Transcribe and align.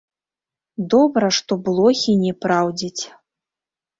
Добра, 0.93 1.27
што 1.39 1.57
блохі 1.67 2.15
не 2.23 2.33
праўдзяць. 2.45 3.03